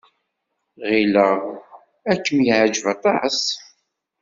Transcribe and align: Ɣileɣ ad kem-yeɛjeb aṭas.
Ɣileɣ 0.89 1.39
ad 2.11 2.19
kem-yeɛjeb 2.25 2.85
aṭas. 2.95 3.39